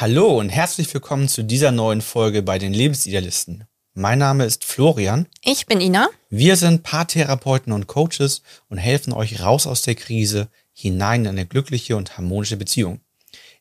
[0.00, 3.64] Hallo und herzlich willkommen zu dieser neuen Folge bei den Lebensidealisten.
[3.92, 5.26] Mein Name ist Florian.
[5.44, 6.08] Ich bin Ina.
[6.30, 8.40] Wir sind Paartherapeuten und Coaches
[8.70, 13.00] und helfen euch raus aus der Krise hinein in eine glückliche und harmonische Beziehung.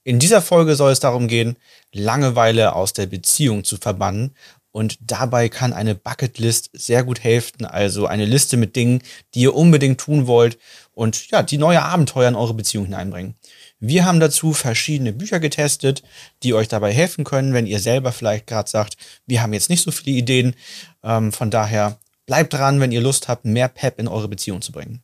[0.05, 1.57] In dieser Folge soll es darum gehen,
[1.91, 4.33] Langeweile aus der Beziehung zu verbannen
[4.71, 9.01] und dabei kann eine Bucketlist sehr gut helfen, also eine Liste mit Dingen,
[9.33, 10.57] die ihr unbedingt tun wollt
[10.93, 13.35] und ja, die neue Abenteuer in eure Beziehung hineinbringen.
[13.81, 16.03] Wir haben dazu verschiedene Bücher getestet,
[16.43, 19.83] die euch dabei helfen können, wenn ihr selber vielleicht gerade sagt, wir haben jetzt nicht
[19.83, 20.53] so viele Ideen.
[21.01, 24.73] Ähm, von daher bleibt dran, wenn ihr Lust habt, mehr Pep in eure Beziehung zu
[24.73, 25.01] bringen.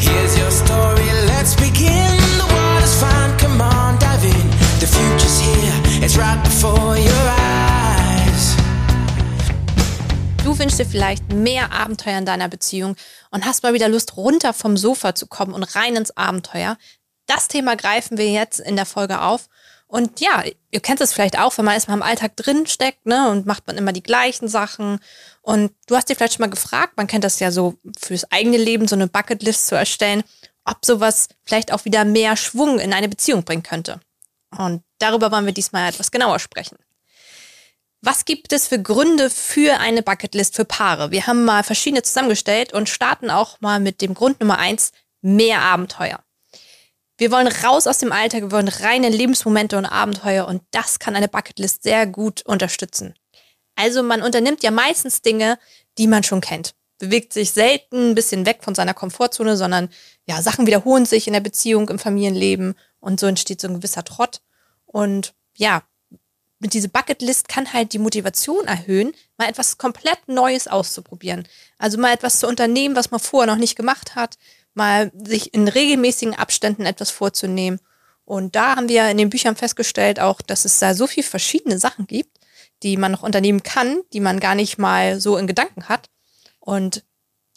[0.00, 2.18] Here's your story, let's begin.
[2.38, 4.50] The water's fine, come on, dive in.
[4.80, 7.41] The future's here, it's right before your eyes.
[10.44, 12.96] Du wünschst dir vielleicht mehr Abenteuer in deiner Beziehung
[13.30, 16.76] und hast mal wieder Lust, runter vom Sofa zu kommen und rein ins Abenteuer.
[17.26, 19.48] Das Thema greifen wir jetzt in der Folge auf.
[19.86, 23.30] Und ja, ihr kennt es vielleicht auch, wenn man erstmal im Alltag drin steckt, ne,
[23.30, 24.98] und macht man immer die gleichen Sachen.
[25.42, 28.56] Und du hast dir vielleicht schon mal gefragt, man kennt das ja so fürs eigene
[28.56, 30.24] Leben, so eine Bucketlist zu erstellen,
[30.64, 34.00] ob sowas vielleicht auch wieder mehr Schwung in eine Beziehung bringen könnte.
[34.58, 36.78] Und darüber wollen wir diesmal etwas genauer sprechen.
[38.04, 41.12] Was gibt es für Gründe für eine Bucketlist für Paare?
[41.12, 45.60] Wir haben mal verschiedene zusammengestellt und starten auch mal mit dem Grund Nummer eins, mehr
[45.60, 46.18] Abenteuer.
[47.16, 51.14] Wir wollen raus aus dem Alltag, wir wollen reine Lebensmomente und Abenteuer und das kann
[51.14, 53.14] eine Bucketlist sehr gut unterstützen.
[53.76, 55.56] Also man unternimmt ja meistens Dinge,
[55.96, 56.74] die man schon kennt.
[56.98, 59.90] Bewegt sich selten ein bisschen weg von seiner Komfortzone, sondern
[60.26, 64.02] ja, Sachen wiederholen sich in der Beziehung, im Familienleben und so entsteht so ein gewisser
[64.02, 64.40] Trott.
[64.86, 65.84] Und ja,
[66.62, 71.46] mit dieser Bucketlist kann halt die Motivation erhöhen, mal etwas komplett Neues auszuprobieren.
[71.76, 74.38] Also mal etwas zu unternehmen, was man vorher noch nicht gemacht hat,
[74.72, 77.80] mal sich in regelmäßigen Abständen etwas vorzunehmen.
[78.24, 81.80] Und da haben wir in den Büchern festgestellt auch, dass es da so viele verschiedene
[81.80, 82.38] Sachen gibt,
[82.84, 86.10] die man noch unternehmen kann, die man gar nicht mal so in Gedanken hat.
[86.60, 87.04] Und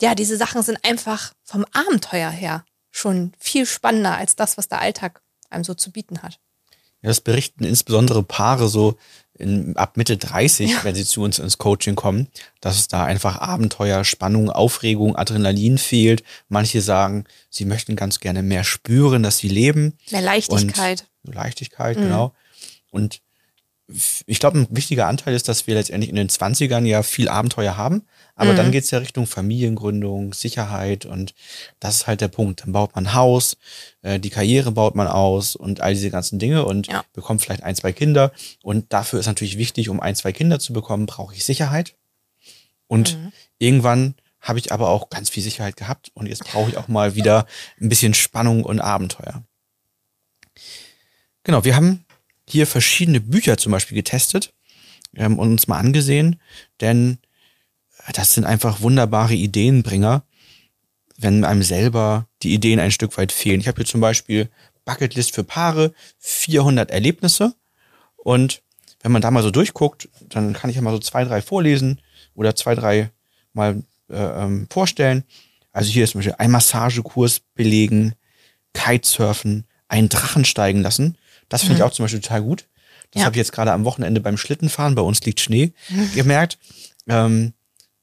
[0.01, 4.81] ja, diese Sachen sind einfach vom Abenteuer her schon viel spannender als das, was der
[4.81, 5.21] Alltag
[5.51, 6.39] einem so zu bieten hat.
[7.01, 8.97] Ja, das berichten insbesondere Paare so
[9.37, 10.83] in, ab Mitte 30, ja.
[10.83, 12.27] wenn sie zu uns ins Coaching kommen,
[12.61, 16.23] dass es da einfach Abenteuer, Spannung, Aufregung, Adrenalin fehlt.
[16.47, 19.97] Manche sagen, sie möchten ganz gerne mehr spüren, dass sie leben.
[20.11, 21.07] Mehr Leichtigkeit.
[21.23, 22.03] Und Leichtigkeit, mhm.
[22.03, 22.33] genau.
[22.91, 23.21] Und
[24.25, 27.77] ich glaube, ein wichtiger Anteil ist, dass wir letztendlich in den 20ern ja viel Abenteuer
[27.77, 28.03] haben,
[28.35, 28.57] aber mhm.
[28.57, 31.33] dann geht's ja Richtung Familiengründung, Sicherheit und
[31.79, 32.61] das ist halt der Punkt.
[32.61, 33.57] Dann baut man ein Haus,
[34.01, 37.03] äh, die Karriere baut man aus und all diese ganzen Dinge und ja.
[37.13, 38.33] bekommt vielleicht ein, zwei Kinder.
[38.61, 41.95] Und dafür ist natürlich wichtig, um ein, zwei Kinder zu bekommen, brauche ich Sicherheit.
[42.87, 43.31] Und mhm.
[43.57, 47.15] irgendwann habe ich aber auch ganz viel Sicherheit gehabt und jetzt brauche ich auch mal
[47.15, 47.47] wieder
[47.81, 49.43] ein bisschen Spannung und Abenteuer.
[51.43, 52.05] Genau, wir haben
[52.47, 54.53] hier verschiedene Bücher zum Beispiel getestet
[55.15, 56.39] ähm, und uns mal angesehen,
[56.81, 57.17] denn
[58.13, 60.23] das sind einfach wunderbare Ideenbringer,
[61.17, 63.59] wenn einem selber die Ideen ein Stück weit fehlen.
[63.59, 64.49] Ich habe hier zum Beispiel
[64.83, 67.55] Bucketlist für Paare, 400 Erlebnisse
[68.17, 68.61] und
[69.01, 72.01] wenn man da mal so durchguckt, dann kann ich ja mal so zwei, drei vorlesen
[72.33, 73.11] oder zwei, drei
[73.53, 75.23] mal äh, ähm, vorstellen.
[75.71, 78.15] Also hier ist zum Beispiel ein Massagekurs belegen,
[78.73, 81.17] Kitesurfen, einen Drachen steigen lassen.
[81.49, 81.77] Das finde mhm.
[81.77, 82.67] ich auch zum Beispiel total gut.
[83.11, 83.25] Das ja.
[83.25, 86.11] habe ich jetzt gerade am Wochenende beim Schlittenfahren, bei uns liegt Schnee, mhm.
[86.15, 86.57] gemerkt.
[87.07, 87.53] Ähm,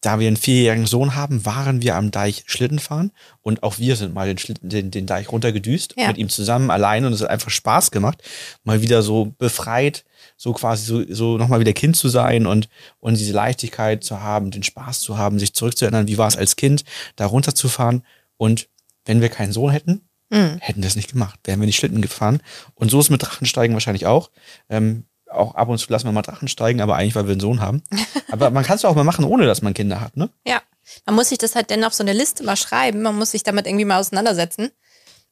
[0.03, 4.13] da wir einen vierjährigen Sohn haben, waren wir am Deich Schlittenfahren und auch wir sind
[4.13, 6.09] mal den, Schlitten, den, den Deich runtergedüst ja.
[6.09, 8.23] mit ihm zusammen allein und es hat einfach Spaß gemacht,
[8.65, 10.05] mal wieder so befreit,
[10.37, 12.69] so quasi so, so nochmal wieder Kind zu sein und,
[12.99, 16.57] und diese Leichtigkeit zu haben, den Spaß zu haben, sich zurückzuerinnern, wie war es als
[16.57, 18.03] Kind, da runterzufahren
[18.37, 18.69] und
[19.05, 20.59] wenn wir keinen Sohn hätten, mhm.
[20.61, 22.41] hätten wir es nicht gemacht, wären wir nicht Schlitten gefahren.
[22.75, 24.31] Und so ist mit Drachensteigen wahrscheinlich auch.
[24.69, 27.41] Ähm, auch ab und zu lassen wir mal Drachen steigen, aber eigentlich, weil wir einen
[27.41, 27.82] Sohn haben.
[28.31, 30.31] aber man kann es auch mal machen, ohne dass man Kinder hat, ne?
[30.47, 30.62] Ja.
[31.06, 33.03] Man muss sich das halt dennoch so eine Liste mal schreiben.
[33.03, 34.72] Man muss sich damit irgendwie mal auseinandersetzen.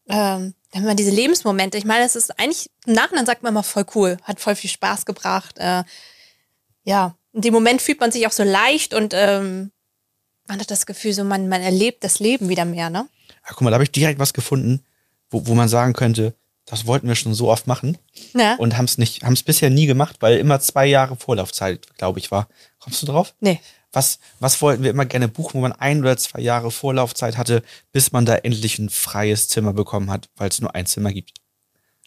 [0.08, 3.62] Ähm, wenn man diese Lebensmomente, ich meine, es ist eigentlich, im Nachhinein sagt man immer
[3.62, 5.58] voll cool, hat voll viel Spaß gebracht.
[5.58, 5.82] Äh,
[6.84, 9.72] ja, in dem Moment fühlt man sich auch so leicht und ähm,
[10.46, 13.08] man hat das Gefühl, so man, man erlebt das Leben wieder mehr, ne?
[13.28, 14.84] Ja, guck mal, da habe ich direkt was gefunden,
[15.30, 16.34] wo, wo man sagen könnte,
[16.70, 17.98] das wollten wir schon so oft machen
[18.32, 18.54] ja.
[18.54, 22.20] und haben es nicht, haben es bisher nie gemacht, weil immer zwei Jahre Vorlaufzeit, glaube
[22.20, 22.48] ich, war.
[22.78, 23.34] Kommst du drauf?
[23.40, 23.60] Nee.
[23.92, 27.64] Was, was wollten wir immer gerne buchen, wo man ein oder zwei Jahre Vorlaufzeit hatte,
[27.90, 31.32] bis man da endlich ein freies Zimmer bekommen hat, weil es nur ein Zimmer gibt?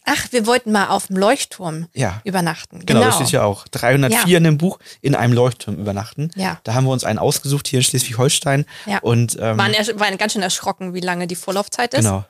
[0.06, 2.20] Ach, wir wollten mal auf dem Leuchtturm ja.
[2.24, 2.84] übernachten.
[2.84, 3.68] Genau, genau, das ist ja auch.
[3.68, 4.38] 304 ja.
[4.38, 6.30] in dem Buch, in einem Leuchtturm übernachten.
[6.36, 6.58] Ja.
[6.64, 8.66] Da haben wir uns einen ausgesucht hier in Schleswig-Holstein.
[8.86, 8.98] Ja.
[8.98, 12.04] Und, ähm, waren, waren ganz schön erschrocken, wie lange die Vorlaufzeit ist.
[12.04, 12.24] Genau.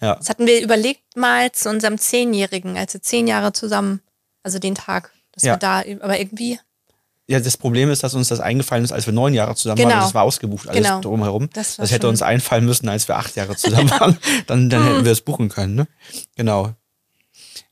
[0.00, 0.14] Ja.
[0.16, 4.00] Das hatten wir überlegt mal zu unserem Zehnjährigen, als wir zehn Jahre zusammen,
[4.42, 5.54] also den Tag, dass Ja.
[5.54, 6.58] wir da, aber irgendwie,
[7.28, 9.88] Ja, das Problem ist, dass uns das eingefallen ist, als wir neun Jahre zusammen waren.
[9.88, 10.00] Genau.
[10.00, 11.00] Und das war ausgebucht, alles Genau.
[11.00, 11.48] drumherum.
[11.52, 14.18] Das Das, hätte uns einfallen müssen, als wir acht Jahre zusammen waren.
[14.48, 15.76] Dann, dann hätten wir es buchen können.
[15.76, 15.86] Ne?
[16.34, 16.62] Genau.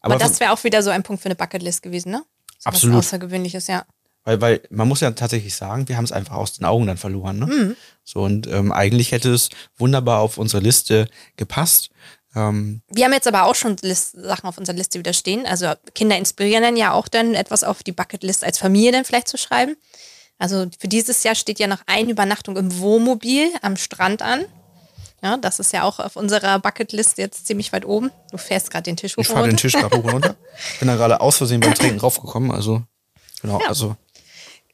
[0.01, 2.23] aber, Aber, das wäre auch wieder so ein Punkt für eine Bucketlist gewesen, ne?
[2.59, 2.99] So Absolut.
[2.99, 3.85] Was Außergewöhnliches, ja.
[4.25, 6.97] weil, weil man muss ja tatsächlich sagen, wir haben es einfach aus den Augen dann
[6.97, 7.39] verloren.
[7.41, 7.47] Ne?
[7.47, 7.77] Mhm.
[8.05, 11.91] So und ähm, eigentlich hätte es wunderbar auf unsere Liste gepasst.
[12.35, 15.47] Ähm, Wir haben jetzt aber auch schon List Sachen auf unserer Liste wieder stehen.
[15.47, 19.29] Also Kinder inspirieren dann ja auch dann etwas auf die Bucketlist als Familie dann vielleicht
[19.29, 19.77] zu schreiben.
[20.39, 24.45] Also für dieses Jahr steht ja noch eine Übernachtung im Wohnmobil am Strand an.
[25.23, 28.13] Ja, das ist ja auch auf unserer Bucketlist jetzt ziemlich weit oben.
[28.31, 29.57] Du fährst gerade den Tisch hoch ich fahre den.
[29.57, 30.37] Tisch gerade hoch und runter.
[30.79, 32.53] Bin da gerade aus Versehen beim Trinken raufgekommen.
[32.53, 32.83] Also
[33.43, 33.97] genau, also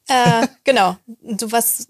[0.07, 0.97] Äh, genau.
[1.41, 1.89] Sowas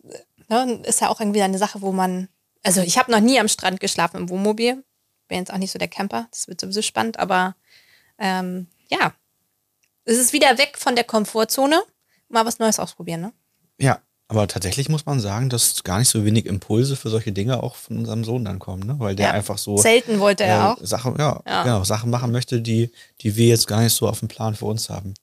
[0.48, 2.28] ne, ist ja auch irgendwie eine Sache, wo man.
[2.62, 4.84] Also ich habe noch nie am Strand geschlafen im Wohnmobil.
[5.28, 6.26] Bin jetzt auch nicht so der Camper.
[6.30, 7.54] Das wird sowieso spannend, aber
[8.18, 9.12] ähm, ja.
[10.04, 11.82] Es ist wieder weg von der Komfortzone.
[12.28, 13.32] Mal was Neues ausprobieren, ne?
[13.78, 17.62] Ja, aber tatsächlich muss man sagen, dass gar nicht so wenig Impulse für solche Dinge
[17.62, 18.96] auch von unserem Sohn dann kommen, ne?
[18.98, 19.32] weil der Ja.
[19.32, 20.80] einfach so Selten wollte er auch.
[20.80, 21.62] äh, Sachen, ja, Ja.
[21.62, 24.66] genau, Sachen machen möchte, die, die wir jetzt gar nicht so auf dem Plan für
[24.66, 25.14] uns haben.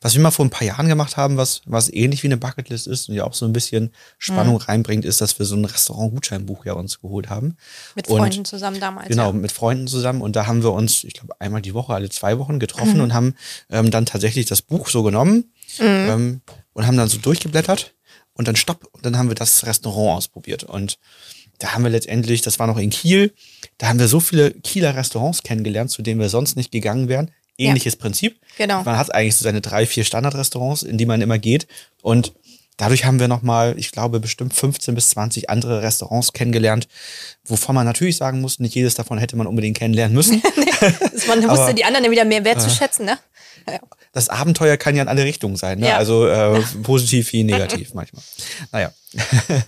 [0.00, 2.86] Was wir mal vor ein paar Jahren gemacht haben, was, was ähnlich wie eine Bucketlist
[2.86, 4.60] ist und ja auch so ein bisschen Spannung Mhm.
[4.62, 7.56] reinbringt, ist, dass wir so ein Restaurant-Gutscheinbuch ja uns geholt haben.
[7.94, 9.08] Mit Und- Freunden zusammen damals.
[9.08, 9.32] Genau, Ja.
[9.32, 10.20] mit Freunden zusammen.
[10.20, 13.00] Und da haben wir uns, ich glaube, einmal die Woche, alle zwei Wochen getroffen Mhm.
[13.02, 13.34] und haben
[13.70, 16.40] ähm, dann tatsächlich das Buch so genommen ähm,
[16.72, 17.94] und haben dann so durchgeblättert
[18.34, 18.88] und dann stopp.
[18.92, 20.64] Und dann haben wir das Restaurant ausprobiert.
[20.64, 20.98] Und
[21.58, 23.32] da haben wir letztendlich, das war noch in Kiel,
[23.78, 27.30] da haben wir so viele Kieler Restaurants kennengelernt, zu denen wir sonst nicht gegangen wären.
[27.58, 28.38] Ähnliches Prinzip.
[28.58, 28.82] Genau.
[28.82, 31.66] Man hat eigentlich so seine drei, vier Standardrestaurants, in die man immer geht.
[32.02, 32.32] Und
[32.76, 36.88] dadurch haben wir nochmal, ich glaube, bestimmt 15 bis 20 andere Restaurants kennengelernt,
[37.44, 40.42] wovon man natürlich sagen muss, nicht jedes davon hätte man unbedingt kennenlernen müssen.
[41.28, 43.18] Man Aber- wusste die anderen wieder mehr wertzuschätzen, ne?
[43.70, 43.80] Ja.
[44.12, 45.78] Das Abenteuer kann ja in alle Richtungen sein.
[45.78, 45.88] Ne?
[45.88, 45.96] Ja.
[45.96, 48.22] Also äh, positiv wie negativ manchmal.
[48.72, 48.92] Naja.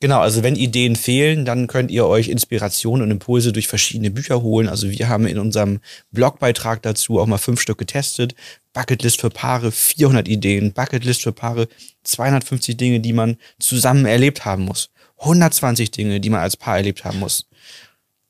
[0.00, 4.42] Genau, also wenn Ideen fehlen, dann könnt ihr euch Inspiration und Impulse durch verschiedene Bücher
[4.42, 4.68] holen.
[4.68, 5.80] Also wir haben in unserem
[6.12, 8.36] Blogbeitrag dazu auch mal fünf Stück getestet.
[8.72, 10.72] Bucketlist für Paare, 400 Ideen.
[10.72, 11.66] Bucketlist für Paare,
[12.04, 14.90] 250 Dinge, die man zusammen erlebt haben muss.
[15.18, 17.46] 120 Dinge, die man als Paar erlebt haben muss.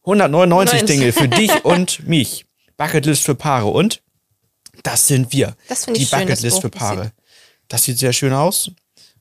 [0.05, 0.87] 199 Nein.
[0.87, 2.47] Dinge für dich und mich.
[2.79, 4.01] Bucketlist für Paare und
[4.85, 5.55] das sind wir.
[5.69, 7.13] Das finde Die ich schön, das Bucketlist für Paare.
[7.67, 8.71] Das sieht sehr schön aus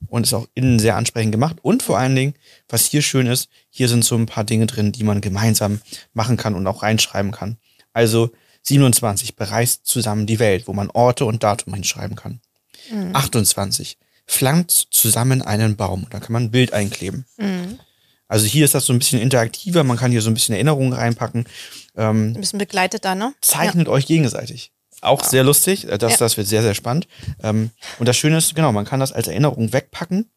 [0.06, 1.56] und ist auch innen sehr ansprechend gemacht.
[1.62, 2.34] Und vor allen Dingen,
[2.68, 5.80] was hier schön ist, hier sind so ein paar Dinge drin, die man gemeinsam
[6.14, 7.58] machen kann und auch reinschreiben kann.
[7.92, 8.30] Also
[8.62, 12.40] 27, bereist zusammen die Welt, wo man Orte und Datum hinschreiben kann.
[12.90, 13.14] Mhm.
[13.14, 16.06] 28, pflanzt zusammen einen Baum.
[16.10, 17.24] Da kann man ein Bild einkleben.
[17.36, 17.78] Mhm.
[18.28, 20.92] Also hier ist das so ein bisschen interaktiver, man kann hier so ein bisschen Erinnerungen
[20.92, 21.46] reinpacken.
[21.96, 23.34] Ähm, Ein bisschen begleitet da, ne?
[23.40, 24.70] zeichnet euch gegenseitig.
[25.00, 25.88] Auch sehr lustig.
[25.88, 26.18] Äh, Das, Ja.
[26.18, 27.06] das wird sehr, sehr spannend.
[27.42, 30.30] Ähm, und das Schöne ist, genau, man kann das als Erinnerung wegpacken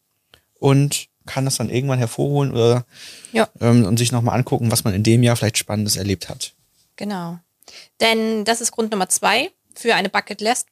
[0.58, 2.84] und kann das dann irgendwann hervorholen oder
[3.32, 3.48] Ja.
[3.60, 6.54] ähm, und sich nochmal angucken, was man in dem Jahr vielleicht Spannendes erlebt hat.
[6.96, 7.38] Genau.
[8.00, 10.66] Denn das ist Grund Nummer zwei für eine Bucketlist,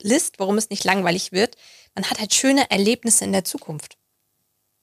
[0.00, 1.56] List, warum es nicht langweilig wird.
[1.94, 3.96] Man hat halt schöne Erlebnisse in der Zukunft.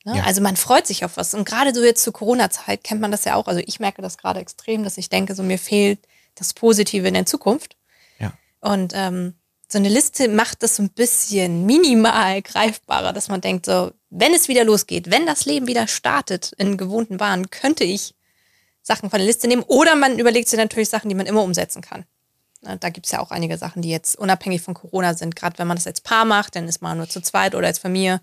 [0.05, 0.17] Ne?
[0.17, 0.23] Ja.
[0.25, 1.33] Also man freut sich auf was.
[1.33, 3.47] Und gerade so jetzt zur Corona-Zeit kennt man das ja auch.
[3.47, 5.99] Also ich merke das gerade extrem, dass ich denke, so mir fehlt
[6.35, 7.75] das Positive in der Zukunft.
[8.61, 9.33] Und ähm,
[9.67, 14.33] so eine Liste macht das so ein bisschen minimal greifbarer, dass man denkt, so, wenn
[14.33, 18.13] es wieder losgeht, wenn das Leben wieder startet in gewohnten Bahnen, könnte ich
[18.81, 19.63] Sachen von der Liste nehmen.
[19.63, 22.05] Oder man überlegt sich natürlich Sachen, die man immer umsetzen kann.
[22.79, 25.35] Da gibt es ja auch einige Sachen, die jetzt unabhängig von Corona sind.
[25.35, 27.79] Gerade wenn man das als Paar macht, dann ist man nur zu zweit oder als
[27.79, 28.21] Familie.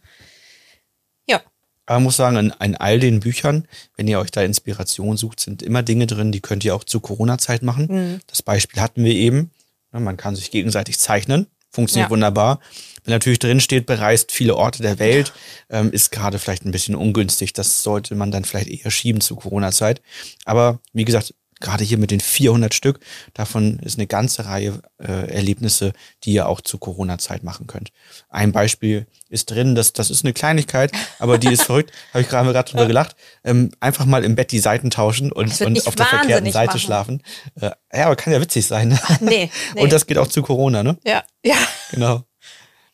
[1.26, 1.40] Ja,
[1.87, 3.66] Aber man muss sagen, in, in all den Büchern,
[3.97, 7.02] wenn ihr euch da Inspiration sucht, sind immer Dinge drin, die könnt ihr auch zur
[7.02, 7.88] Corona-Zeit machen.
[7.90, 8.21] Mhm.
[8.28, 9.50] Das Beispiel hatten wir eben.
[9.99, 11.47] Ja, Man kann sich gegenseitig zeichnen.
[11.71, 12.11] Funktioniert Ja.
[12.11, 12.61] wunderbar.
[13.05, 15.33] Wenn natürlich drin steht, bereist viele Orte der Welt,
[15.71, 17.52] ähm, ist gerade vielleicht ein bisschen ungünstig.
[17.52, 20.00] Das sollte man dann vielleicht eher schieben zur Corona-Zeit.
[20.45, 23.00] Aber wie gesagt, gerade hier mit den 400 Stück,
[23.35, 25.93] davon ist eine ganze Reihe äh, Erlebnisse,
[26.25, 27.91] die ihr auch zur Corona-Zeit machen könnt.
[28.29, 32.29] Ein Beispiel ist drin, das, das ist eine Kleinigkeit, aber die ist verrückt, habe ich
[32.29, 33.17] gerade gerade drüber gelacht.
[33.45, 36.81] Ähm, einfach mal im Bett die Seiten tauschen und, und auf der verkehrten Seite machen.
[36.81, 37.23] schlafen.
[37.61, 38.88] Äh, ja, aber kann ja witzig sein.
[38.88, 39.00] Ne?
[39.21, 39.81] nee, nee.
[39.81, 40.97] Und das geht auch zu Corona, ne?
[41.05, 41.57] ja, ja.
[41.91, 42.25] Genau.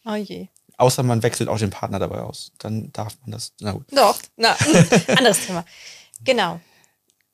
[0.04, 0.48] Oh je.
[0.76, 2.52] Außer man wechselt auch den Partner dabei aus.
[2.58, 3.52] Dann darf man das.
[3.60, 3.86] Na gut.
[3.92, 4.56] Doch, na,
[5.16, 5.64] anderes Thema.
[6.24, 6.60] Genau.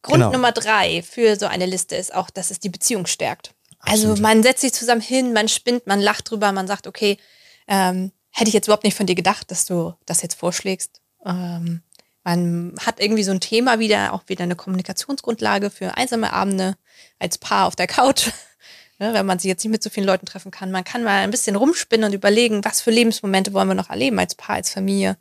[0.03, 0.33] Grund Genau.
[0.33, 3.53] Nummer drei für so eine Liste ist auch, dass es die Beziehung stärkt.
[3.81, 4.11] Absolut.
[4.11, 7.19] Also man setzt sich zusammen hin, man spinnt, man lacht drüber, man sagt, okay,
[7.67, 11.01] ähm, hätte ich jetzt überhaupt nicht von dir gedacht, dass du das jetzt vorschlägst.
[11.25, 11.83] Ähm,
[12.23, 16.77] Man hat irgendwie so ein Thema wieder, auch wieder eine Kommunikationsgrundlage für einsame Abende
[17.19, 18.27] als Paar auf der Couch,
[18.99, 20.71] ne, wenn man sich jetzt nicht mit so vielen Leuten treffen kann.
[20.71, 24.19] Man kann mal ein bisschen rumspinnen und überlegen, was für Lebensmomente wollen wir noch erleben
[24.19, 25.17] als Paar, als Familie.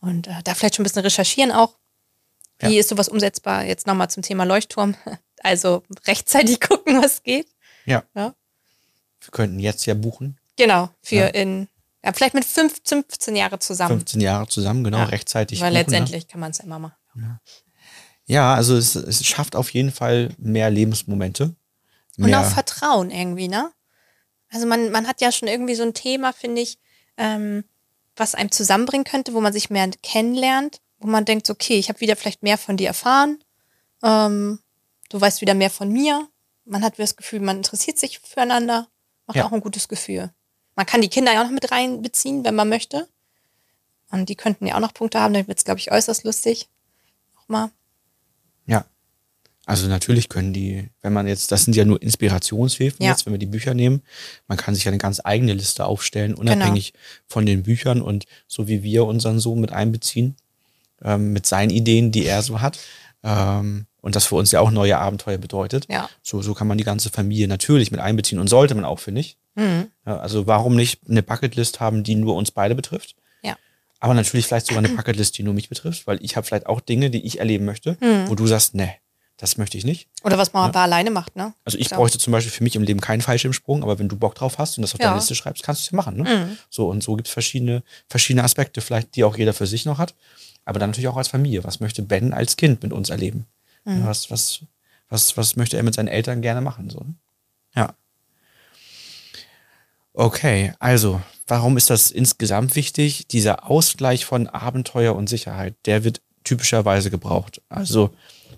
[0.00, 1.77] Und äh, da vielleicht schon ein bisschen recherchieren auch.
[2.60, 2.80] Wie Ja.
[2.80, 3.64] ist sowas umsetzbar?
[3.64, 4.94] Jetzt nochmal zum Thema Leuchtturm.
[5.40, 7.46] Also rechtzeitig gucken, was geht.
[7.86, 8.02] Ja.
[8.16, 8.34] Ja.
[9.20, 10.36] Wir könnten jetzt ja buchen.
[10.56, 11.26] Genau, für Ja.
[11.28, 11.68] in,
[12.04, 13.98] ja, vielleicht mit fünf, 15 Jahre zusammen.
[14.00, 15.60] 15 Jahre zusammen, genau, rechtzeitig.
[15.60, 15.80] Weil buchen, ne?
[15.98, 17.38] letztendlich kann man es immer machen.
[18.26, 21.54] Ja, also es, es schafft auf jeden Fall mehr Lebensmomente.
[22.16, 23.70] Und Mehr, auch Vertrauen irgendwie, ne?
[24.50, 26.78] Also man, man hat ja schon irgendwie so ein Thema, finde ich,
[27.16, 27.62] ähm,
[28.16, 32.00] was einem zusammenbringen könnte, wo man sich mehr kennenlernt, wo man denkt, okay, ich habe
[32.00, 33.42] wieder vielleicht mehr von dir erfahren,
[34.02, 34.58] ähm,
[35.10, 36.28] du weißt wieder mehr von mir.
[36.64, 38.88] Man hat wieder das Gefühl, man interessiert sich füreinander,
[39.26, 39.46] macht Ja.
[39.46, 40.30] auch ein gutes Gefühl.
[40.76, 43.08] Man kann die Kinder ja auch noch mit reinbeziehen, wenn man möchte.
[44.10, 46.68] Und die könnten ja auch noch Punkte haben, dann wird es, glaube ich, äußerst lustig.
[47.36, 47.70] Nochmal.
[48.66, 48.84] ja.
[49.66, 53.10] Also natürlich können die, wenn man jetzt, das sind ja nur Inspirationshilfen Ja.
[53.10, 54.02] jetzt, wenn wir die Bücher nehmen,
[54.46, 56.52] man kann sich ja eine ganz eigene Liste aufstellen, Genau.
[56.52, 56.94] unabhängig
[57.26, 60.36] von den Büchern und so wie wir unseren Sohn mit einbeziehen,
[61.02, 62.78] ähm, mit seinen Ideen, die er so hat.
[63.22, 65.86] Ähm, und das für uns ja auch neue Abenteuer bedeutet.
[65.90, 66.08] Ja.
[66.22, 69.20] So, so kann man die ganze Familie natürlich mit einbeziehen und sollte man auch, finde
[69.20, 69.36] ich.
[69.56, 69.88] Mhm.
[70.06, 73.16] Ja, also warum nicht eine Bucketlist haben, die nur uns beide betrifft?
[73.42, 73.56] Ja.
[73.98, 76.80] Aber natürlich vielleicht sogar eine Bucketlist, die nur mich betrifft, weil ich habe vielleicht auch
[76.80, 78.28] Dinge, die ich erleben möchte, Mhm.
[78.28, 78.92] wo du sagst, nee,
[79.36, 80.08] das möchte ich nicht.
[80.22, 81.52] Oder was man aber alleine macht, ne?
[81.64, 81.96] Also ich Ja.
[81.96, 84.78] bräuchte zum Beispiel für mich im Leben keinen Fallschirmsprung, aber wenn du Bock drauf hast
[84.78, 85.06] und das auf Ja.
[85.08, 86.16] deine Liste schreibst, kannst du es ja machen.
[86.16, 86.22] Ne?
[86.46, 86.58] Mhm.
[86.70, 89.98] So und so gibt es verschiedene, verschiedene Aspekte, vielleicht die auch jeder für sich noch
[89.98, 90.14] hat,
[90.68, 91.64] aber dann natürlich auch als Familie.
[91.64, 93.46] Was möchte Ben als Kind mit uns erleben?
[93.84, 94.04] Mhm.
[94.04, 94.60] Was, was,
[95.08, 96.90] was, was möchte er mit seinen Eltern gerne machen?
[96.90, 97.14] So, ne?
[97.74, 97.94] Ja.
[100.12, 103.28] Okay, also, warum ist das insgesamt wichtig?
[103.28, 107.62] Dieser Ausgleich von Abenteuer und Sicherheit, der wird typischerweise gebraucht.
[107.68, 108.10] Also,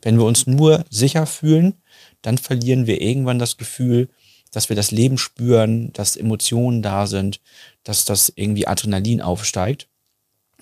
[0.02, 1.74] wenn wir uns nur sicher fühlen,
[2.22, 4.08] dann verlieren wir irgendwann das Gefühl,
[4.50, 7.40] dass wir das Leben spüren, dass Emotionen da sind,
[7.84, 9.86] dass das irgendwie Adrenalin aufsteigt.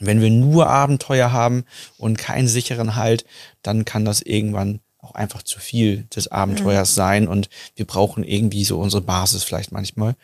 [0.01, 1.65] Wenn wir nur Abenteuer haben
[1.97, 3.25] und keinen sicheren Halt,
[3.63, 8.65] dann kann das irgendwann auch einfach zu viel des Abenteuers sein und wir brauchen irgendwie
[8.65, 10.17] so unsere Basis vielleicht manchmal.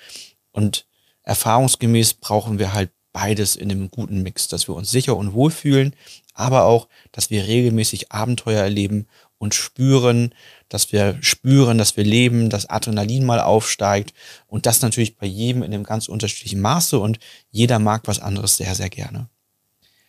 [0.52, 0.87] Und
[1.23, 5.50] erfahrungsgemäß brauchen wir halt beides in einem guten Mix, dass wir uns sicher und wohl
[5.50, 5.95] fühlen,
[6.35, 9.07] aber auch, dass wir regelmäßig Abenteuer erleben
[9.38, 10.35] und spüren,
[10.69, 14.12] dass wir spüren, dass wir leben, dass Adrenalin mal aufsteigt
[14.49, 17.19] und das natürlich bei jedem in einem ganz unterschiedlichen Maße und
[17.50, 19.28] jeder mag was anderes sehr, sehr gerne.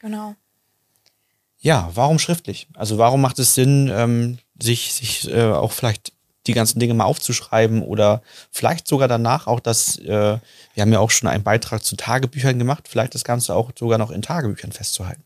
[0.06, 0.36] Genau.
[1.58, 2.68] Ja, warum schriftlich?
[2.76, 6.14] Also warum macht es Sinn, ähm, sich, sich äh, auch vielleicht
[6.46, 8.22] die ganzen Dinge mal aufzuschreiben oder
[8.52, 10.42] vielleicht sogar danach auch das, äh, wir
[10.78, 14.12] haben ja auch schon einen Beitrag zu Tagebüchern gemacht, vielleicht das Ganze auch sogar noch
[14.12, 15.24] in Tagebüchern festzuhalten.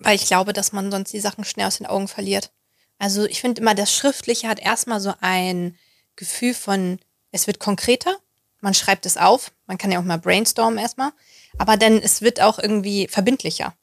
[0.00, 2.52] Weil ich glaube, dass man sonst die Sachen schnell aus den Augen verliert.
[2.98, 5.78] Also ich finde immer, das Schriftliche hat erstmal so ein
[6.14, 6.98] Gefühl von,
[7.32, 8.18] es wird konkreter,
[8.60, 11.12] man schreibt es auf, man kann ja auch mal brainstormen erstmal,
[11.58, 13.74] aber dann es wird auch irgendwie verbindlicher.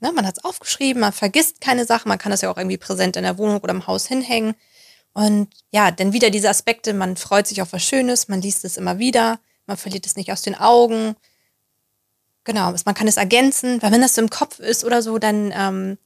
[0.00, 2.76] Ne, man hat es aufgeschrieben, man vergisst keine Sachen, man kann das ja auch irgendwie
[2.76, 4.56] präsent in der Wohnung oder im Haus hinhängen.
[5.12, 8.76] Und ja, dann wieder diese Aspekte, man freut sich auf was Schönes, man liest es
[8.76, 11.14] immer wieder, man verliert es nicht aus den Augen.
[12.42, 15.52] Genau, man kann es ergänzen, weil wenn das so im Kopf ist oder so, dann,
[15.54, 15.98] ähm,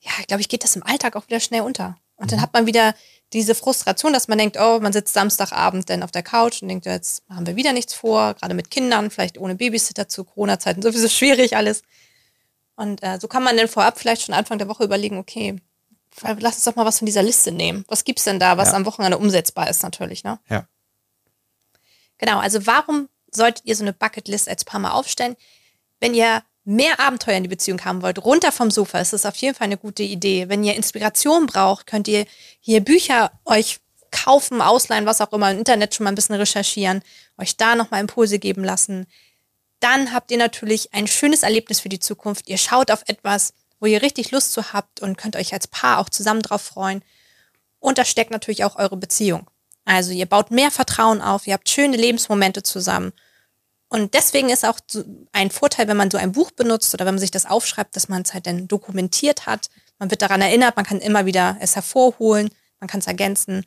[0.00, 1.98] ja, glaube ich, geht das im Alltag auch wieder schnell unter.
[2.16, 2.94] Und dann hat man wieder
[3.32, 6.86] diese Frustration, dass man denkt, oh, man sitzt Samstagabend dann auf der Couch und denkt,
[6.86, 11.08] jetzt haben wir wieder nichts vor, gerade mit Kindern, vielleicht ohne Babysitter zu Corona-Zeiten, sowieso
[11.08, 11.82] schwierig alles.
[12.76, 15.56] Und äh, so kann man dann vorab vielleicht schon Anfang der Woche überlegen, okay,
[16.22, 17.84] lass uns doch mal was von dieser Liste nehmen.
[17.88, 18.74] Was gibt's denn da, was Ja.
[18.76, 20.38] am Wochenende umsetzbar ist natürlich, ne?
[20.48, 20.66] Ja.
[22.18, 25.36] Genau, also warum solltet ihr so eine Bucketlist als Paar mal aufstellen?
[26.00, 29.36] Wenn ihr mehr Abenteuer in die Beziehung haben wollt, runter vom Sofa, ist das auf
[29.36, 30.48] jeden Fall eine gute Idee.
[30.48, 32.26] Wenn ihr Inspiration braucht, könnt ihr
[32.60, 37.02] hier Bücher euch kaufen, ausleihen, was auch immer, im Internet schon mal ein bisschen recherchieren,
[37.38, 39.06] euch da nochmal Impulse geben lassen.
[39.80, 42.48] Dann habt ihr natürlich ein schönes Erlebnis für die Zukunft.
[42.48, 45.98] Ihr schaut auf etwas, wo ihr richtig Lust zu habt und könnt euch als Paar
[45.98, 47.02] auch zusammen drauf freuen.
[47.78, 49.46] Und da steckt natürlich auch eure Beziehung.
[49.86, 53.12] Also ihr baut mehr Vertrauen auf, ihr habt schöne Lebensmomente zusammen.
[53.90, 54.78] Und deswegen ist auch
[55.32, 58.08] ein Vorteil, wenn man so ein Buch benutzt oder wenn man sich das aufschreibt, dass
[58.08, 59.68] man es halt dann dokumentiert hat.
[59.98, 63.66] Man wird daran erinnert, man kann immer wieder es hervorholen, man kann es ergänzen.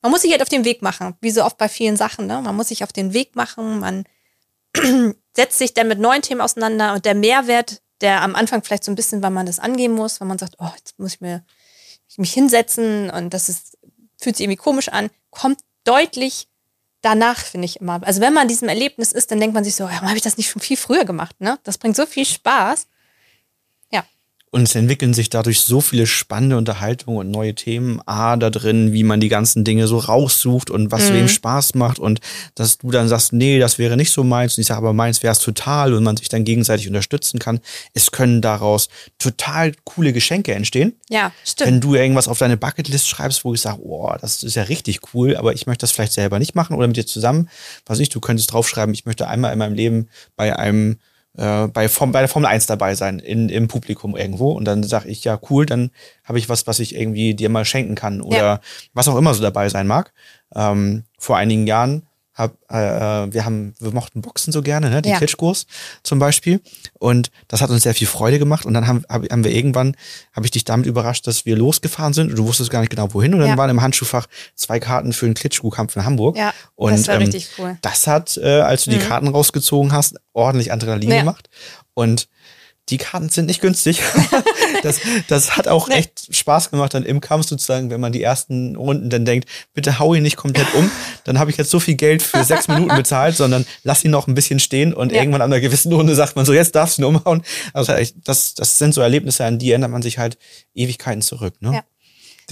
[0.00, 2.26] Man muss sich halt auf den Weg machen, wie so oft bei vielen Sachen.
[2.26, 2.40] Ne?
[2.40, 4.04] Man muss sich auf den Weg machen, man
[5.36, 8.90] setzt sich dann mit neuen Themen auseinander und der Mehrwert, der am Anfang vielleicht so
[8.90, 11.44] ein bisschen, weil man das angehen muss, weil man sagt, oh, jetzt muss ich mir
[12.12, 13.78] ich mich hinsetzen und das ist,
[14.18, 16.48] fühlt sich irgendwie komisch an, kommt deutlich
[17.02, 18.00] danach, finde ich immer.
[18.02, 20.22] Also wenn man in diesem Erlebnis ist, dann denkt man sich so, warum habe ich
[20.22, 21.40] das nicht schon viel früher gemacht?
[21.40, 21.58] Ne?
[21.64, 22.86] Das bringt so viel Spaß.
[24.54, 28.02] Und es entwickeln sich dadurch so viele spannende Unterhaltungen und neue Themen.
[28.04, 31.14] A, da drin, wie man die ganzen Dinge so raussucht und was Mhm.
[31.14, 31.98] wem Spaß macht.
[31.98, 32.20] Und
[32.54, 34.58] dass du dann sagst, nee, das wäre nicht so meins.
[34.58, 35.94] Und ich sage, aber meins wäre es total.
[35.94, 37.60] Und man sich dann gegenseitig unterstützen kann.
[37.94, 40.92] Es können daraus total coole Geschenke entstehen.
[41.08, 41.70] Ja, stimmt.
[41.70, 45.00] Wenn du irgendwas auf deine Bucketlist schreibst, wo ich sage, oh, das ist ja richtig
[45.14, 47.48] cool, aber ich möchte das vielleicht selber nicht machen oder mit dir zusammen.
[47.86, 50.98] Was ich, du könntest draufschreiben, ich möchte einmal in meinem Leben bei einem
[51.36, 54.52] äh, bei, Form, bei der Formel 1 dabei sein, in, im Publikum irgendwo.
[54.52, 55.90] Und dann sage ich, ja, cool, dann
[56.24, 58.60] habe ich was, was ich irgendwie dir mal schenken kann oder Ja.
[58.92, 60.12] was auch immer so dabei sein mag.
[60.54, 65.02] Ähm, vor einigen Jahren hab, äh, wir haben, wir mochten Boxen so gerne, ne?
[65.02, 65.18] die Ja.
[65.18, 65.66] Klitschkos
[66.02, 66.60] zum Beispiel.
[66.98, 68.64] Und das hat uns sehr viel Freude gemacht.
[68.64, 69.96] Und dann haben, hab, haben wir irgendwann,
[70.34, 73.12] habe ich dich damit überrascht, dass wir losgefahren sind und du wusstest gar nicht genau
[73.12, 73.34] wohin.
[73.34, 73.56] Und dann Ja.
[73.58, 76.36] waren im Handschuhfach zwei Karten für den Klitschko-Kampf in Hamburg.
[76.38, 77.76] Ja, und, das war ähm, richtig cool.
[77.82, 79.02] Das hat, äh, als du die Mhm.
[79.02, 81.18] Karten rausgezogen hast, ordentlich Adrenalin Ja.
[81.20, 81.50] gemacht.
[81.94, 82.28] Und
[82.88, 84.00] die Karten sind nicht günstig.
[84.82, 88.74] das, das hat auch echt Spaß gemacht, dann im Kampf sozusagen, wenn man die ersten
[88.76, 90.90] Runden dann denkt, bitte hau ihn nicht komplett um,
[91.24, 94.26] dann habe ich jetzt so viel Geld für sechs Minuten bezahlt, sondern lass ihn noch
[94.26, 95.18] ein bisschen stehen und Ja.
[95.20, 97.42] irgendwann an einer gewissen Runde sagt man so, jetzt darfst du ihn umhauen.
[97.72, 97.92] Also
[98.24, 100.36] das, das sind so Erlebnisse, an die erinnert man sich halt
[100.74, 101.54] Ewigkeiten zurück.
[101.60, 101.74] Ne?
[101.74, 101.84] Ja.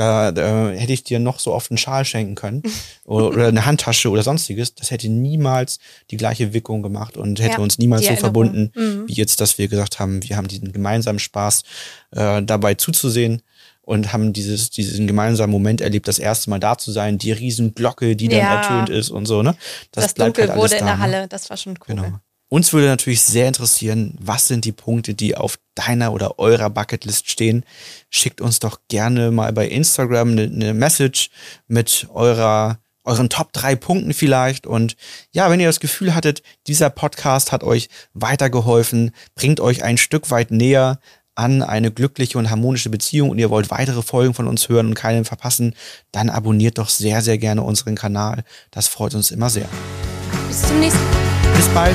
[0.01, 2.63] Da, da hätte ich dir noch so oft einen Schal schenken können
[3.05, 4.75] oder, eine Handtasche oder sonstiges.
[4.75, 5.79] Das hätte niemals
[6.11, 9.07] die gleiche Wirkung gemacht und hätte Ja, uns niemals so verbunden, Mhm.
[9.09, 11.65] wie jetzt, dass wir gesagt haben, wir haben diesen gemeinsamen Spaß
[12.13, 13.43] äh, dabei zuzusehen
[13.83, 18.17] und haben dieses, diesen gemeinsamen Moment erlebt, das erste Mal da zu sein, die Riesenglocke,
[18.17, 18.55] die dann Ja.
[18.55, 19.55] ertönt ist und so, ne?
[19.93, 21.03] Das, bleibt Dunkel halt alles wurde in da, der ne?
[21.03, 21.95] Halle, das war schon cool.
[21.95, 22.21] Genau.
[22.53, 27.31] Uns würde natürlich sehr interessieren, was sind die Punkte, die auf deiner oder eurer Bucketlist
[27.31, 27.65] stehen.
[28.11, 31.31] Schickt uns doch gerne mal bei Instagram eine, eine Message
[31.69, 34.67] mit eurer euren Top drei Punkten vielleicht.
[34.67, 34.97] Und
[35.33, 40.31] ja, wenn ihr das Gefühl hattet, dieser Podcast hat euch weitergeholfen, bringt euch ein Stück
[40.31, 40.99] weit näher
[41.37, 44.95] an eine glückliche und harmonische Beziehung und ihr wollt weitere Folgen von uns hören und
[44.95, 45.75] keine verpassen,
[46.13, 48.45] dann abonniert doch sehr, sehr gerne unseren Kanal.
[48.71, 49.69] Das freut uns immer sehr.
[50.51, 51.55] Bis zum nächsten Mal.
[51.55, 51.95] Bis bald.